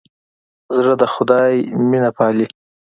زړه 0.77 0.93
د 1.01 1.03
خدای 1.13 1.53
مینه 1.89 2.11
پالي. 2.17 2.47